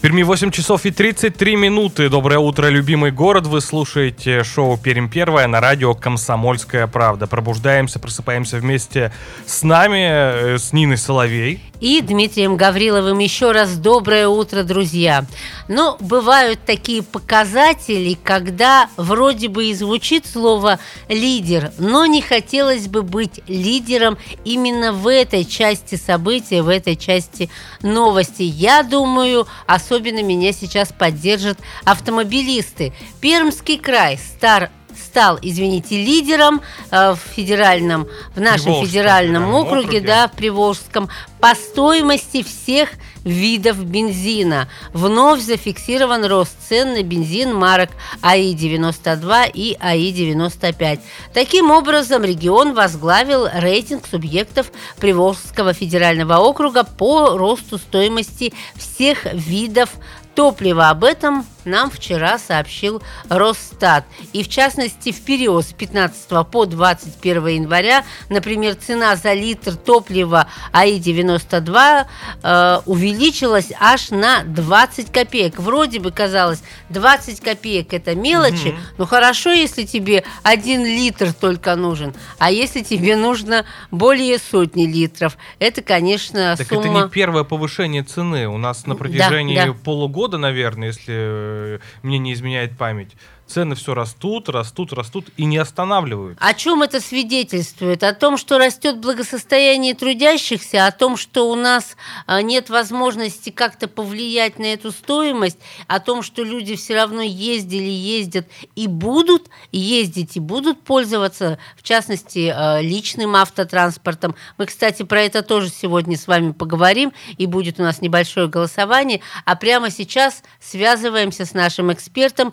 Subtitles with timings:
[0.00, 2.08] Перми 8 часов и 33 минуты.
[2.08, 3.46] Доброе утро, любимый город.
[3.46, 7.26] Вы слушаете шоу «Пермь первое» на радио «Комсомольская правда».
[7.26, 9.12] Пробуждаемся, просыпаемся вместе
[9.44, 11.69] с нами, э, с Ниной Соловей.
[11.80, 15.24] И Дмитрием Гавриловым еще раз доброе утро, друзья.
[15.66, 23.02] Но бывают такие показатели, когда вроде бы и звучит слово «лидер», но не хотелось бы
[23.02, 27.48] быть лидером именно в этой части события, в этой части
[27.82, 28.42] новости.
[28.42, 32.92] Я думаю, особенно меня сейчас поддержат автомобилисты.
[33.20, 39.80] Пермский край, Стар стал, извините, лидером э, в федеральном, в нашем Приволжском федеральном федеральном округе,
[39.80, 40.00] округе.
[40.00, 41.08] да, в Приволжском,
[41.40, 42.90] по стоимости всех
[43.24, 44.68] видов бензина.
[44.92, 47.90] Вновь зафиксирован рост цен на бензин марок
[48.22, 51.00] АИ-92 и АИ-95.
[51.34, 59.90] Таким образом, регион возглавил рейтинг субъектов Приволжского федерального округа по росту стоимости всех видов
[60.34, 60.88] топлива.
[60.90, 64.04] Об этом нам вчера сообщил Росстат.
[64.32, 70.46] И в частности, в период с 15 по 21 января, например, цена за литр топлива
[70.72, 72.06] АИ-92
[72.42, 75.58] э, увеличилась аж на 20 копеек.
[75.58, 82.14] Вроде бы казалось, 20 копеек это мелочи, но хорошо, если тебе один литр только нужен.
[82.38, 86.80] А если тебе нужно более сотни литров, это, конечно, Так сумма...
[86.80, 88.48] это не первое повышение цены.
[88.48, 89.72] У нас на Да, протяжении да.
[89.72, 91.12] полугода, наверное, если
[91.50, 93.16] э, мне не изменяет память,
[93.50, 96.44] цены все растут, растут, растут и не останавливаются.
[96.44, 98.02] О чем это свидетельствует?
[98.02, 101.96] О том, что растет благосостояние трудящихся, о том, что у нас
[102.26, 105.58] а, нет возможности как-то повлиять на эту стоимость,
[105.88, 108.46] о том, что люди все равно ездили, ездят
[108.76, 114.36] и будут ездить, и будут пользоваться, в частности, а, личным автотранспортом.
[114.58, 119.20] Мы, кстати, про это тоже сегодня с вами поговорим, и будет у нас небольшое голосование.
[119.44, 122.52] А прямо сейчас связываемся с нашим экспертом,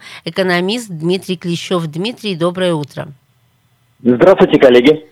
[0.87, 1.85] экономист Дмитрий Клещев.
[1.87, 3.07] Дмитрий, доброе утро.
[4.01, 5.05] Здравствуйте, коллеги.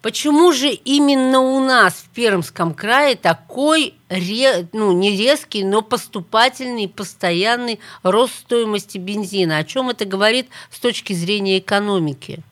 [0.00, 3.94] Почему же именно у нас в Пермском крае такой,
[4.72, 9.58] ну, не резкий, но поступательный, постоянный рост стоимости бензина?
[9.58, 12.44] О чем это говорит с точки зрения экономики?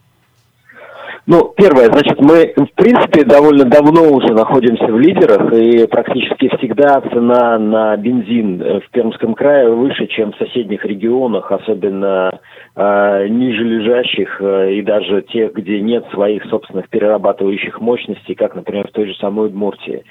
[1.29, 7.01] Ну, первое, значит, мы, в принципе, довольно давно уже находимся в лидерах, и практически всегда
[7.01, 12.39] цена на бензин э, в Пермском крае выше, чем в соседних регионах, особенно
[12.77, 18.87] э, ниже лежащих э, и даже тех, где нет своих собственных перерабатывающих мощностей, как, например,
[18.87, 20.05] в той же самой Удмуртии.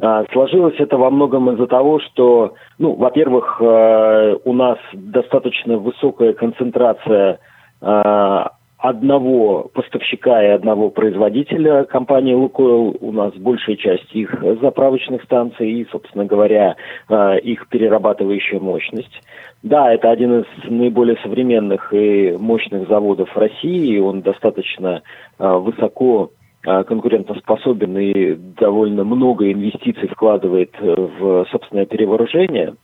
[0.00, 6.32] А, Сложилось это во многом из-за того, что, ну, во-первых, э, у нас достаточно высокая
[6.32, 7.38] концентрация
[7.80, 8.44] э,
[8.78, 12.96] одного поставщика и одного производителя компании «Лукойл».
[13.00, 16.76] У нас большая часть их заправочных станций и, собственно говоря,
[17.08, 19.22] э, их перерабатывающая мощность.
[19.62, 25.02] Да, это один из наиболее современных и мощных заводов России, он достаточно
[25.38, 26.30] э, высоко
[26.64, 32.74] э, конкурентоспособен и довольно много инвестиций вкладывает в собственное перевооружение.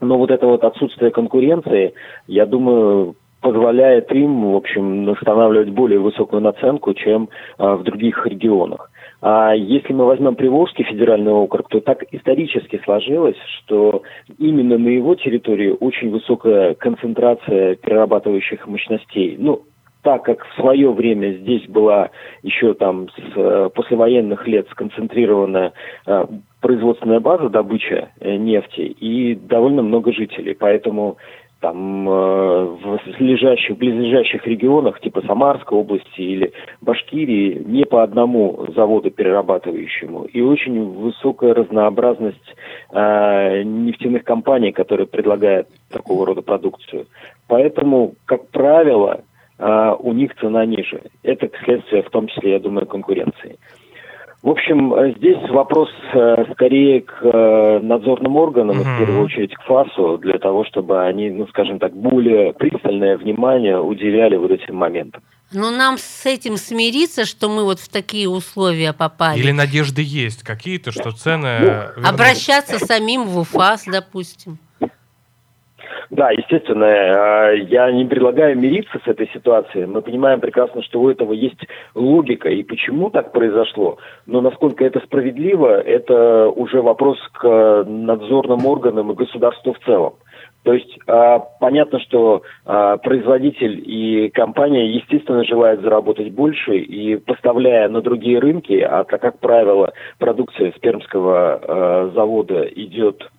[0.00, 1.94] Но вот это вот отсутствие конкуренции,
[2.26, 8.90] я думаю, позволяет им, в общем, устанавливать более высокую наценку, чем а, в других регионах.
[9.20, 14.02] А если мы возьмем Приволжский федеральный округ, то так исторически сложилось, что
[14.38, 19.36] именно на его территории очень высокая концентрация перерабатывающих мощностей.
[19.38, 19.62] Ну,
[20.02, 22.10] так как в свое время здесь была
[22.42, 25.72] еще там с э, послевоенных лет сконцентрирована
[26.06, 26.26] э,
[26.60, 31.18] производственная база, добыча э, нефти и довольно много жителей, поэтому
[31.62, 39.10] там э, в лежащих, близлежащих регионах, типа Самарской области или Башкирии, не по одному заводу
[39.12, 40.24] перерабатывающему.
[40.24, 42.56] И очень высокая разнообразность
[42.90, 47.06] э, нефтяных компаний, которые предлагают такого рода продукцию.
[47.46, 49.22] Поэтому, как правило,
[49.58, 51.02] э, у них цена ниже.
[51.22, 53.56] Это следствие, в том числе, я думаю, конкуренции.
[54.42, 58.88] В общем, э, здесь вопрос э, скорее к э, надзорным органам, угу.
[58.88, 63.80] в первую очередь к ФАСу, для того, чтобы они, ну, скажем так, более пристальное внимание
[63.80, 65.22] уделяли вот этим моментам.
[65.52, 69.38] Но нам с этим смириться, что мы вот в такие условия попали.
[69.38, 71.92] Или надежды есть какие-то, что цены...
[71.96, 74.58] Ну, обращаться самим в УФАС, допустим.
[76.12, 79.86] Да, естественно, э, я не предлагаю мириться с этой ситуацией.
[79.86, 83.96] Мы понимаем прекрасно, что у этого есть логика и почему так произошло.
[84.26, 90.16] Но насколько это справедливо, это уже вопрос к надзорным органам и государству в целом.
[90.64, 97.88] То есть э, понятно, что э, производитель и компания, естественно, желают заработать больше и поставляя
[97.88, 103.30] на другие рынки, а так как правило продукция с пермского завода идет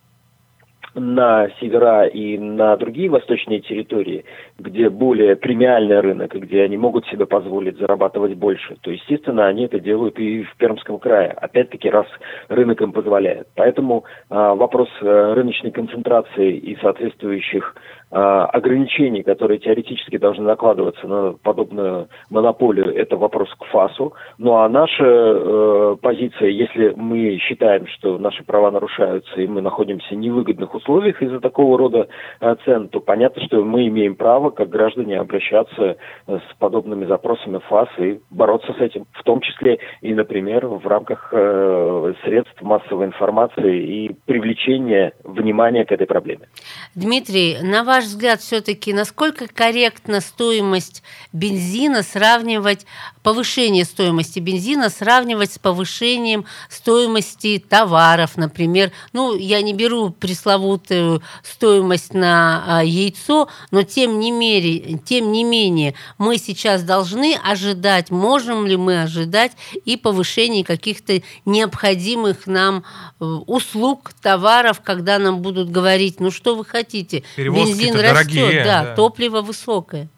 [0.95, 4.25] на севера и на другие восточные территории,
[4.57, 9.79] где более премиальный рынок, где они могут себе позволить зарабатывать больше, то, естественно, они это
[9.79, 12.05] делают и в Пермском крае, опять-таки, раз
[12.50, 13.47] рынок им позволяет.
[13.55, 17.75] Поэтому э, вопрос э, рыночной концентрации и соответствующих
[18.15, 24.13] а, ограничений, которые теоретически должны накладываться на подобную монополию, это вопрос к ФАСу.
[24.38, 30.13] Ну а наша э, позиция, если мы считаем, что наши права нарушаются и мы находимся
[30.13, 32.07] в невыгодных условиях из-за такого рода
[32.39, 35.97] э, цен, то понятно, что мы имеем право, как граждане, обращаться
[36.27, 40.85] э, с подобными запросами ФАС и бороться с этим, в том числе и, например, в
[40.88, 46.47] рамках э, средств массовой информации и привлечения внимания к этой проблеме.
[46.95, 52.85] Дмитрий, на ваш взгляд, все-таки насколько корректно стоимость бензина сравнивать,
[53.23, 58.91] повышение стоимости бензина сравнивать с повышением стоимости товаров, например?
[59.13, 65.44] Ну, я не беру пресловутую стоимость на а, яйцо, но тем не, мере, тем не
[65.44, 69.53] менее мы сейчас должны ожидать, можем ли мы ожидать
[69.85, 72.83] и повышение каких-то необходимых нам
[73.19, 78.63] э, услуг, товаров, когда нам будут говорить, ну что вы хотите, бензин бензин растет, дорогие,
[78.63, 80.09] да, да, топливо высокое.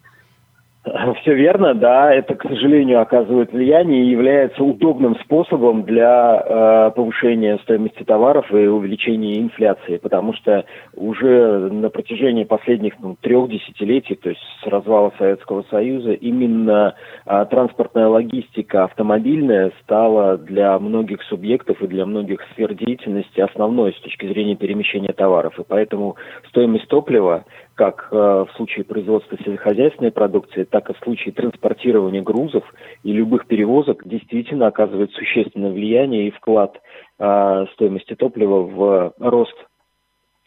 [1.20, 7.58] Все верно, да, это, к сожалению, оказывает влияние и является удобным способом для э, повышения
[7.62, 14.28] стоимости товаров и увеличения инфляции, потому что уже на протяжении последних ну, трех десятилетий, то
[14.28, 16.94] есть с развала Советского Союза, именно
[17.26, 24.00] э, транспортная логистика автомобильная стала для многих субъектов и для многих сфер деятельности основной с
[24.00, 26.16] точки зрения перемещения товаров, и поэтому
[26.48, 27.44] стоимость топлива
[27.76, 32.64] как э, в случае производства сельскохозяйственной продукции, так и в случае транспортирования грузов
[33.02, 36.80] и любых перевозок действительно оказывает существенное влияние и вклад
[37.18, 39.56] э, стоимости топлива в рост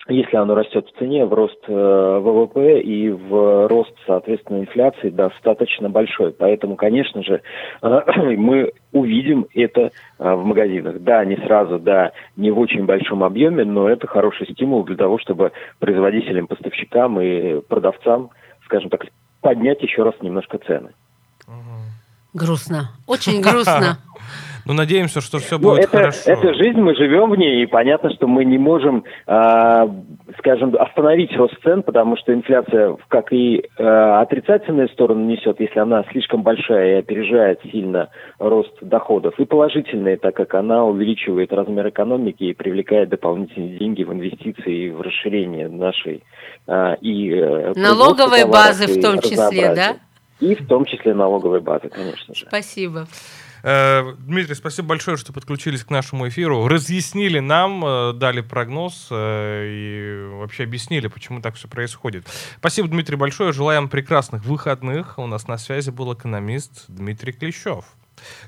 [0.08, 5.90] если оно растет в цене, в рост э, ВВП и в рост, соответственно, инфляции достаточно
[5.90, 6.32] большой.
[6.32, 7.42] Поэтому, конечно же,
[7.82, 8.02] э,
[8.38, 9.90] мы увидим это э,
[10.34, 11.00] в магазинах.
[11.02, 15.20] Да, не сразу, да, не в очень большом объеме, но это хороший стимул для того,
[15.20, 18.32] чтобы производителям, поставщикам и продавцам,
[18.66, 19.06] скажем так,
[19.42, 20.92] поднять еще раз немножко цены.
[22.34, 23.98] Грустно, очень грустно.
[24.70, 26.20] Ну, надеемся, что все ну, будет это, хорошо.
[26.28, 29.88] Это жизнь, мы живем в ней, и понятно, что мы не можем, э,
[30.38, 36.04] скажем, остановить рост цен, потому что инфляция, как и э, отрицательную сторону несет, если она
[36.12, 42.44] слишком большая и опережает сильно рост доходов, и положительные, так как она увеличивает размер экономики
[42.44, 46.22] и привлекает дополнительные деньги в инвестиции и в расширение нашей
[46.68, 49.96] э, и э, налоговой базы в том числе, да?
[50.40, 52.46] И в том числе налоговой базы, конечно же.
[52.46, 53.08] Спасибо.
[53.64, 56.68] Э, Дмитрий, спасибо большое, что подключились к нашему эфиру.
[56.68, 62.28] Разъяснили нам, э, дали прогноз э, и вообще объяснили, почему так все происходит.
[62.58, 63.52] Спасибо, Дмитрий, большое.
[63.52, 65.18] Желаем прекрасных выходных.
[65.18, 67.86] У нас на связи был экономист Дмитрий Клещев.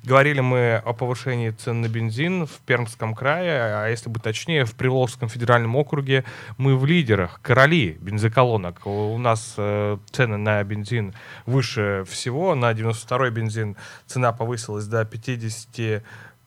[0.04, 4.76] Говорили мы о повышении цен на бензин в Пермском крае, а если быть точнее, в
[4.76, 6.24] Приволжском федеральном округе
[6.58, 8.86] мы в лидерах, короли бензоколонок.
[8.86, 11.14] У нас э, цены на бензин
[11.46, 12.56] выше всего.
[12.56, 16.04] На 92-й бензин цена повысилась до 50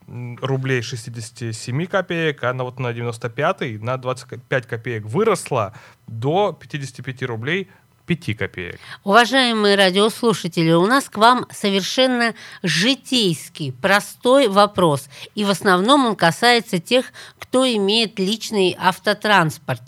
[0.07, 5.73] рублей 67 копеек, а на вот на 95 на 25 копеек выросла
[6.07, 7.69] до 55 рублей
[8.05, 8.79] 5 копеек.
[9.03, 15.09] Уважаемые радиослушатели, у нас к вам совершенно житейский, простой вопрос.
[15.35, 19.81] И в основном он касается тех, кто имеет личный автотранспорт.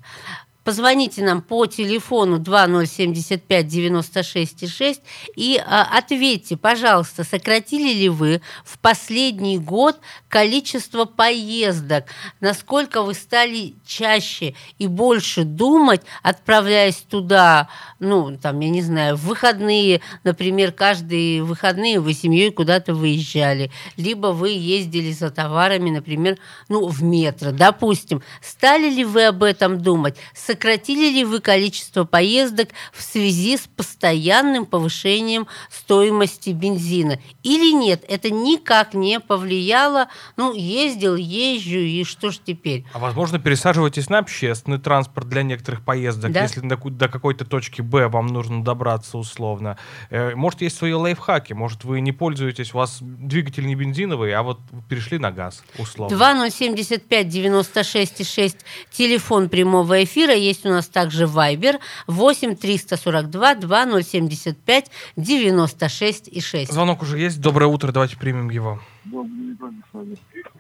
[0.68, 5.02] Позвоните нам по телефону 2075 96 6
[5.38, 9.98] и а, ответьте, пожалуйста, сократили ли вы в последний год
[10.28, 12.08] количество поездок?
[12.42, 17.70] Насколько вы стали чаще и больше думать, отправляясь туда,
[18.00, 24.28] ну, там, я не знаю, в выходные, например, каждые выходные вы семьей куда-то выезжали, либо
[24.28, 28.22] вы ездили за товарами, например, ну, в метро, допустим.
[28.42, 30.18] Стали ли вы об этом думать?
[30.58, 37.20] Сократили ли вы количество поездок в связи с постоянным повышением стоимости бензина?
[37.44, 42.86] Или нет, это никак не повлияло, ну, ездил, езжу, и что ж теперь?
[42.92, 46.42] А возможно, пересаживайтесь на общественный транспорт для некоторых поездок, Да.
[46.42, 49.78] если до, до какой-то точки Б вам нужно добраться условно.
[50.10, 54.42] Э, Может, есть свои лайфхаки, может, вы не пользуетесь, у вас двигатель не бензиновый, а
[54.42, 54.60] вот
[54.90, 56.18] перешли на газ, условно.
[56.18, 58.58] 2075 96 6
[58.92, 60.34] телефон прямого эфира.
[60.48, 66.72] Есть у нас также Viber 8 342 2075 96 и 6.
[66.72, 67.42] Звонок уже есть.
[67.42, 68.80] Доброе утро, давайте примем его.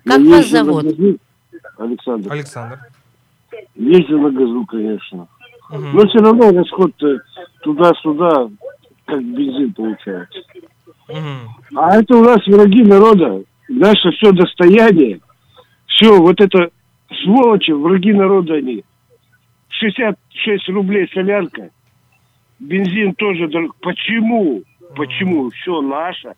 [0.03, 0.85] Как вас зовут?
[1.77, 2.33] Александр.
[2.33, 2.79] Александр.
[3.75, 5.27] Ездил на газу, конечно.
[5.69, 5.95] Мгм.
[5.95, 6.91] Но все равно расход
[7.61, 8.49] туда-сюда,
[9.05, 10.39] как бензин получается.
[11.07, 11.77] Мгм.
[11.77, 13.43] А это у нас враги народа.
[13.69, 15.21] Наше все достояние.
[15.85, 16.71] Все, вот это
[17.23, 18.83] сволочи, враги народа они.
[19.79, 21.69] 66 рублей солярка.
[22.59, 23.75] Бензин тоже дорог.
[23.81, 24.63] Почему?
[24.95, 25.49] Почему?
[25.51, 26.33] Все наше.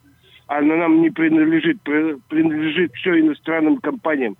[0.46, 1.80] Она нам не принадлежит.
[1.82, 4.36] При- Принадлежит все иностранным компаниям.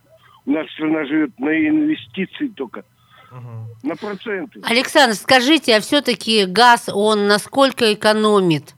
[0.46, 2.84] У нас страна живет на инвестиции только.
[3.30, 3.66] Мгм.
[3.84, 4.60] На проценты.
[4.68, 8.74] Александр, скажите, а все-таки газ, он насколько экономит?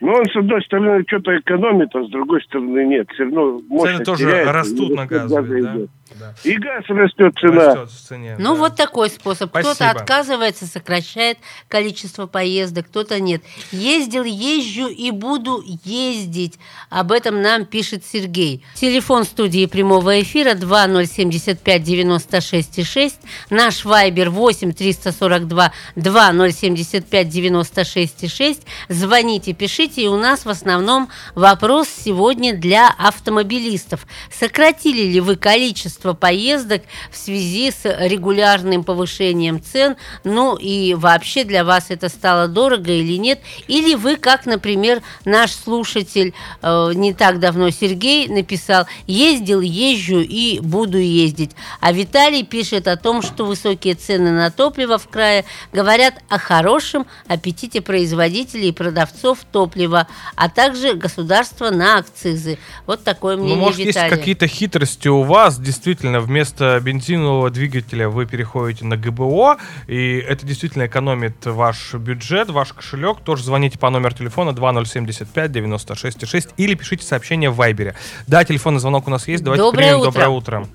[0.00, 3.08] Но он, с одной стороны, что-то экономит, а с другой стороны, нет.
[3.14, 5.74] Все равно Цены тоже теряется, растут на газовые, да?
[5.76, 5.90] идет.
[6.18, 6.34] Да.
[6.44, 7.74] И газ растет, цена.
[7.74, 8.36] Растет в цене.
[8.38, 8.60] Ну, да.
[8.60, 9.50] вот такой способ.
[9.56, 11.38] Кто-то отказывается, сокращает
[11.68, 13.42] количество поездок, кто-то нет.
[13.72, 16.58] Ездил, езжу и буду ездить.
[16.88, 18.64] Об этом нам пишет Сергей.
[18.74, 23.16] Телефон студии прямого эфира 2075 96 6.
[23.50, 28.62] Наш вайбер 8 342 2075 96 6.
[28.88, 30.02] Звоните, пишите.
[30.02, 34.06] И у нас в основном вопрос сегодня для автомобилистов.
[34.30, 39.96] Сократили ли вы количество поездок в связи с регулярным повышением цен?
[40.24, 43.40] Ну и вообще для вас это стало дорого или нет?
[43.66, 50.60] Или вы, как, например, наш слушатель э, не так давно Сергей написал, ездил, езжу и
[50.60, 51.52] буду ездить.
[51.80, 57.06] А Виталий пишет о том, что высокие цены на топливо в крае говорят о хорошем
[57.26, 62.58] аппетите производителей и продавцов топлива, а также государства на акцизы.
[62.86, 64.16] Вот такое Ну, мнение может, есть Виталия.
[64.16, 65.58] какие-то хитрости у вас.
[65.58, 65.87] Действительно,
[66.20, 73.20] вместо бензинового двигателя вы переходите на ГБО, и это действительно экономит ваш бюджет, ваш кошелек.
[73.20, 77.94] Тоже звоните по номеру телефона 2075 96 6 или пишите сообщение в Вайбере.
[78.26, 79.42] Да, телефонный звонок у нас есть.
[79.42, 80.00] Давайте Доброе примем.
[80.00, 80.10] утро.
[80.10, 80.66] Доброе утро.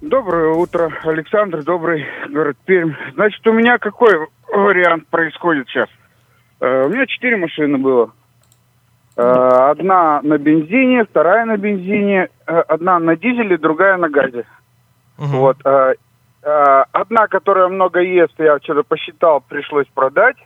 [0.00, 2.94] Доброе утро, Александр, добрый город Пермь.
[3.14, 5.88] Значит, у меня какой вариант происходит сейчас?
[6.60, 8.10] Э, У меня четыре машины было.
[9.20, 14.46] Э, Одна на бензине, вторая на бензине, э, одна на дизеле, другая на газе.
[15.18, 15.36] Мгм.
[15.38, 15.56] Вот.
[15.64, 15.94] э,
[16.42, 20.36] Одна, которая много ест, я вчера посчитал, пришлось продать.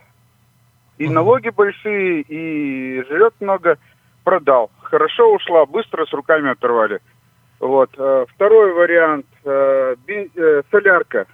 [0.99, 3.79] И налоги большие, и жрет много.
[4.25, 4.71] Продал.
[4.83, 6.99] Хорошо ушла, быстро с руками оторвали.
[7.61, 7.91] Вот.
[7.91, 9.27] Второй вариант.
[10.73, 11.27] Солярка.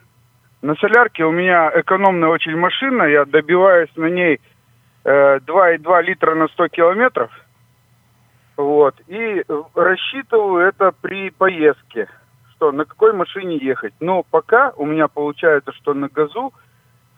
[0.60, 3.04] На солярке у меня экономная очень машина.
[3.04, 4.40] Я добиваюсь на ней
[5.04, 7.30] 2,2 литра на 100 километров.
[8.56, 8.94] Вот.
[9.06, 12.08] И э, рассчитываю это при поездке,
[12.52, 13.94] что на какой машине ехать.
[14.00, 16.52] Но пока у меня получается, что на газу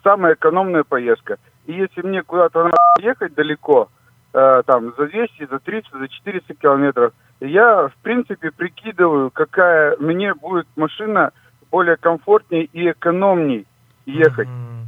[0.05, 1.39] самая экономная поездка.
[1.67, 3.89] И если мне куда-то надо ехать далеко,
[4.33, 10.35] э, там за 200, за 300, за 400 километров, я, в принципе, прикидываю, какая мне
[10.35, 11.33] будет машина
[11.73, 13.67] более комфортней и экономней
[14.07, 14.47] ехать.
[14.47, 14.82] Мгм.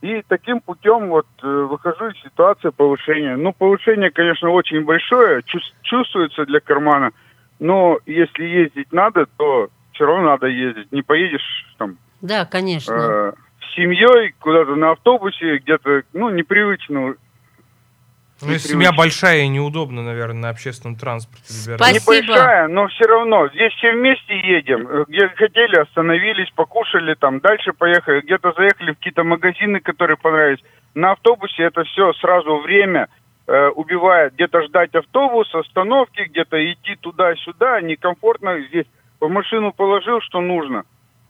[0.00, 3.36] И таким путем вот э, выхожу из ситуации повышения.
[3.36, 7.10] Ну, повышение, конечно, очень большое, чувс- чувствуется для кармана,
[7.58, 10.92] но если ездить надо, то все равно надо ездить.
[10.92, 12.92] Не поедешь там Да, конечно.
[12.92, 17.14] э, с семьей куда-то на автобусе, где-то, ну, непривычно.
[18.40, 22.00] Ну, если семья большая и неудобно, наверное, на общественном транспорте добираться.
[22.00, 22.22] Спасибо.
[22.22, 23.48] Небольшая, но все равно.
[23.48, 24.86] Здесь все вместе едем.
[24.86, 28.20] Э, Где хотели, остановились, покушали, там дальше поехали.
[28.20, 30.62] Где-то заехали в какие-то магазины, которые понравились.
[30.94, 33.08] На автобусе это все сразу время
[33.48, 34.34] э, убивает.
[34.34, 37.80] Где-то ждать автобус, остановки, где-то идти туда-сюда.
[37.80, 38.86] Некомфортно здесь.
[39.20, 40.84] В машину положил, что нужно.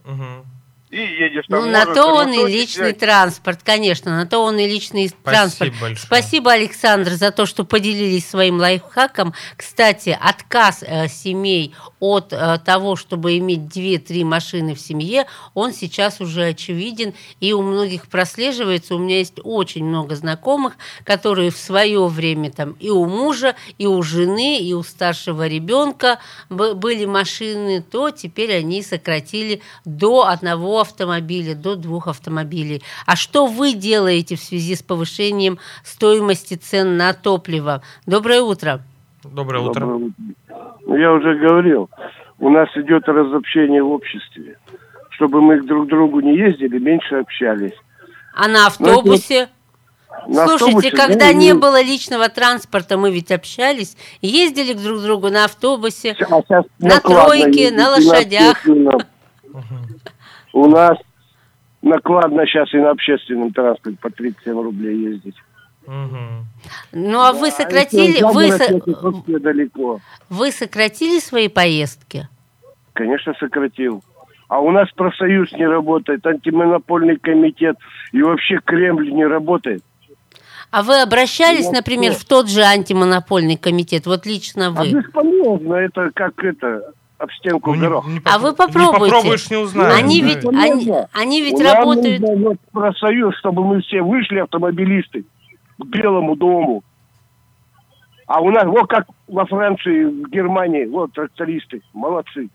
[0.04, 0.44] Мгм.
[0.90, 1.44] И едешь.
[1.48, 2.98] Ну, Там на можно то он и личный взять.
[2.98, 5.72] транспорт, конечно, на то он и личный транспорт.
[5.80, 5.96] большое.
[5.96, 9.34] Спасибо, Александр, за то, что поделились своим лайфхаком.
[9.56, 16.20] Кстати, отказ э, семей от э, того, чтобы иметь 2-3 машины в семье, он сейчас
[16.20, 18.94] уже очевиден и у многих прослеживается.
[18.94, 23.86] У меня есть очень много знакомых, которые в свое время там и у мужа, и
[23.86, 26.18] у жены, и у старшего ребенка
[26.48, 32.82] были машины, то теперь они сократили до одного автомобиля, до двух автомобилей.
[33.06, 37.82] А что вы делаете в связи с повышением стоимости цен на топливо?
[38.06, 38.80] Доброе утро.
[39.24, 39.80] Доброе утро.
[39.80, 40.24] Доброе утро.
[40.86, 41.90] Ну, Я уже говорил,
[42.38, 44.56] у нас идет разобщение в обществе.
[45.10, 47.74] Чтобы мы друг к другу не ездили, меньше общались.
[48.34, 49.48] А на автобусе?
[50.26, 54.82] На Слушайте, автобусе, когда да, не ну, было личного транспорта, мы ведь общались, ездили к
[54.82, 56.16] друг другу на автобусе.
[56.30, 58.56] а на накладно тройке, ездить на лошадях.
[58.56, 59.00] общественном.
[60.58, 60.98] У нас
[61.82, 65.36] накладно сейчас и на общественном транспорте по 37 рублей ездить.
[65.86, 66.46] Мгм.
[66.92, 70.00] Ну а вы А сократили, вы, со- далеко.
[70.28, 72.28] вы сократили свои поездки?
[72.92, 74.02] Конечно, сократил.
[74.48, 77.76] А у нас профсоюз не работает, антимонопольный комитет
[78.12, 79.84] и вообще Кремль не работает.
[80.72, 82.20] А вы обращались, Ну, например, что?
[82.20, 84.06] в тот же антимонопольный комитет?
[84.06, 84.90] Вот лично А вы.
[84.90, 88.06] бесполезно, это как это, об стенку Ну, не- горох.
[88.06, 88.78] не А вы попро- попробуйте.
[88.78, 89.94] Не попробуешь, не узнаешь.
[89.98, 90.26] Они да.
[90.28, 92.20] ведь, Ну, они, они ведь Нам работают.
[92.20, 95.24] нужно вот профсоюз, чтобы мы все вышли, автомобилисты,
[95.78, 96.82] к Белому дому.
[98.26, 102.48] А у нас, вот как во Франции, в Германии, вот трактористы, молодцы.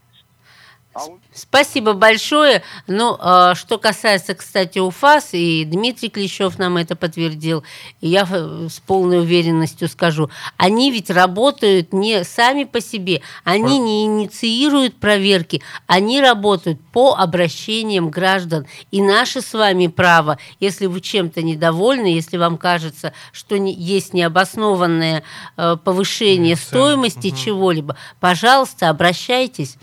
[0.96, 1.00] А
[1.34, 2.62] Спасибо большое.
[2.86, 7.64] Ну, э, что касается, кстати, УФАС, и Дмитрий Клещев нам это подтвердил,
[8.02, 14.06] и я с полной уверенностью скажу, они ведь работают не сами по себе, они не
[14.06, 18.68] инициируют проверки, они работают по обращениям граждан.
[18.92, 24.14] И наше с вами право, если вы чем-то недовольны, если вам кажется, что не- есть
[24.14, 25.24] необоснованное
[25.58, 26.66] э, повышение Цен.
[26.68, 27.36] стоимости Мгм.
[27.38, 29.78] чего-либо, пожалуйста, обращайтесь.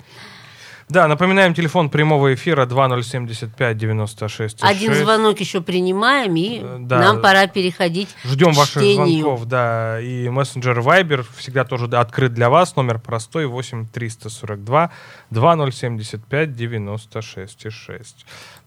[0.91, 6.99] Да, напоминаем, телефон прямого эфира 2075 96 Один звонок еще принимаем, и Э, да.
[6.99, 9.23] нам пора переходить Ждем к ваших чтению.
[9.23, 10.01] звонков, да.
[10.01, 12.75] И мессенджер Viber всегда тоже открыт для вас.
[12.77, 14.91] Номер простой 8 342
[15.31, 18.27] 2075 96 6.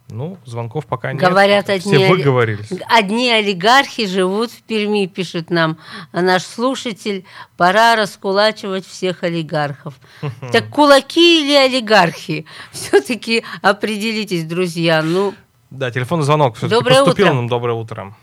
[0.09, 1.21] Ну, звонков пока нет.
[1.21, 2.69] Говорят, Все одни, оли- выговорились.
[2.87, 5.77] одни олигархи живут в Перми, пишет нам
[6.11, 7.25] наш слушатель.
[7.57, 9.95] Пора раскулачивать всех олигархов.
[10.51, 12.45] Так кулаки или олигархи?
[12.71, 15.01] Все-таки определитесь, друзья.
[15.01, 15.33] Ну,
[15.71, 17.33] Да, телефонный звонок все-таки Доброе поступил утро.
[17.35, 17.47] нам.
[17.47, 18.15] Доброе утро.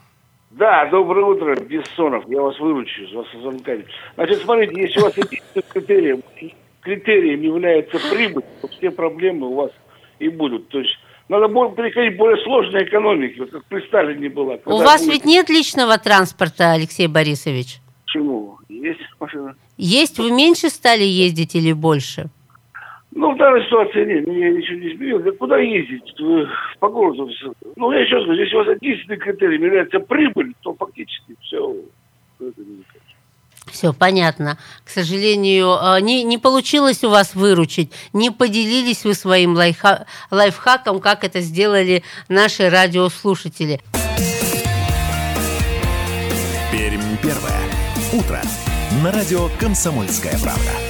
[0.51, 2.25] Да, доброе утро, Бессонов.
[2.29, 3.87] Я вас выручу с вашим звонками.
[4.17, 6.23] Значит, смотрите, если у вас единственным критерием,
[6.83, 9.71] критерием является прибыль, то все проблемы у вас
[10.19, 10.69] и будут.
[10.69, 10.97] То есть
[11.31, 14.59] надо будет переходить к более сложной экономике, вот как при Сталине была.
[14.67, 17.79] у вас будет- ведь нет личного транспорта, Алексей Борисович?
[18.05, 18.59] Почему?
[18.69, 19.55] Есть машина?
[19.77, 20.19] Есть?
[20.19, 22.27] Вы меньше стали ездить или больше?
[23.13, 25.21] Ну, в данной ситуации нет, меня ничего не изменило.
[25.21, 26.15] Да куда ездить?
[26.81, 27.27] По городу.
[27.29, 27.53] всё.
[27.77, 31.75] Ну, я еще скажу, если у вас единственным критерием является прибыль, то фактически все.
[33.67, 34.59] Все понятно.
[34.85, 37.93] К сожалению, э, не, не получилось у вас выручить.
[38.13, 43.81] Не поделились вы своим лайфха- лайфхаком, как это сделали наши радиослушатели.
[46.73, 47.61] Пермь первое.
[48.13, 48.41] Утро.
[49.03, 50.90] На радио «Комсомольская правда».